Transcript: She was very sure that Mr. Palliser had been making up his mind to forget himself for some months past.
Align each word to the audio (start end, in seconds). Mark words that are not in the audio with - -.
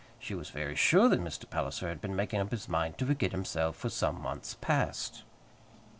She 0.17 0.33
was 0.33 0.49
very 0.49 0.75
sure 0.75 1.07
that 1.09 1.19
Mr. 1.21 1.47
Palliser 1.47 1.87
had 1.87 2.01
been 2.01 2.15
making 2.15 2.39
up 2.39 2.49
his 2.49 2.67
mind 2.67 2.97
to 2.97 3.05
forget 3.05 3.33
himself 3.33 3.75
for 3.75 3.89
some 3.89 4.19
months 4.19 4.57
past. 4.59 5.21